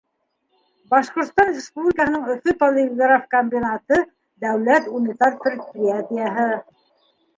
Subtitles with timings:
[0.93, 3.99] Башҡортостан Республикаһының «Өфө полиграфкомбинаты»
[4.47, 6.49] дәүләт унитар предприятиеһы.